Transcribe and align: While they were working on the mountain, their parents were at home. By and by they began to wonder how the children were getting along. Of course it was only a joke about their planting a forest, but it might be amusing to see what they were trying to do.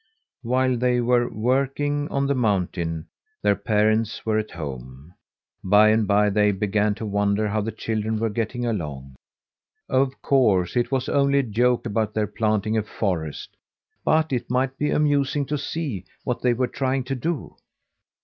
While 0.41 0.77
they 0.77 0.99
were 0.99 1.29
working 1.29 2.07
on 2.09 2.25
the 2.25 2.33
mountain, 2.33 3.05
their 3.43 3.55
parents 3.55 4.25
were 4.25 4.39
at 4.39 4.49
home. 4.49 5.13
By 5.63 5.89
and 5.89 6.07
by 6.07 6.31
they 6.31 6.51
began 6.53 6.95
to 6.95 7.05
wonder 7.05 7.47
how 7.49 7.61
the 7.61 7.71
children 7.71 8.17
were 8.17 8.31
getting 8.31 8.65
along. 8.65 9.13
Of 9.87 10.19
course 10.23 10.75
it 10.75 10.91
was 10.91 11.07
only 11.07 11.37
a 11.37 11.43
joke 11.43 11.85
about 11.85 12.15
their 12.15 12.25
planting 12.25 12.75
a 12.77 12.81
forest, 12.81 13.55
but 14.03 14.33
it 14.33 14.49
might 14.49 14.75
be 14.79 14.89
amusing 14.89 15.45
to 15.45 15.57
see 15.59 16.05
what 16.23 16.41
they 16.41 16.55
were 16.55 16.65
trying 16.67 17.03
to 17.03 17.13
do. 17.15 17.57